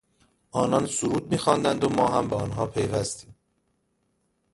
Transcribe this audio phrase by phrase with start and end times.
[0.51, 3.35] آنان سرود میخواندند و ما هم به آنها پیوستیم.